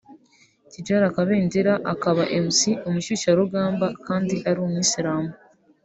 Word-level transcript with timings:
Tidjara 0.71 1.09
Kabendera 1.15 1.73
akaba 1.93 2.21
Mc(umushyushyarugamba)kandi 2.45 4.35
ari 4.49 4.59
umusilamu 4.67 5.31